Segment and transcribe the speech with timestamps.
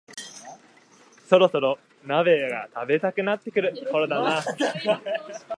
[1.29, 4.43] そろそろ鍋が食べたくなってくるころだな